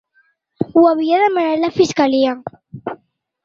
Ho 0.69 0.85
havia 0.93 1.21
demanat 1.25 1.63
la 1.67 1.71
fiscalia. 1.77 2.35